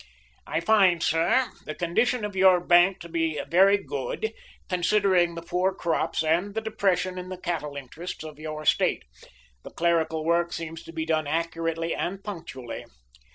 "I 0.47 0.61
find, 0.61 1.03
sir, 1.03 1.51
the 1.65 1.75
condition 1.75 2.25
of 2.25 2.35
your 2.35 2.59
bank 2.59 2.97
to 3.01 3.07
be 3.07 3.39
very 3.47 3.77
good, 3.77 4.33
considering 4.67 5.35
the 5.35 5.43
poor 5.43 5.75
crops 5.75 6.23
and 6.23 6.55
the 6.55 6.59
depression 6.61 7.19
in 7.19 7.29
the 7.29 7.37
cattle 7.37 7.75
interests 7.75 8.23
of 8.23 8.39
your 8.39 8.65
state. 8.65 9.03
The 9.61 9.69
clerical 9.69 10.25
work 10.25 10.53
seems 10.53 10.81
to 10.85 10.91
be 10.91 11.05
done 11.05 11.27
accurately 11.27 11.93
and 11.93 12.23
punctually. 12.23 12.85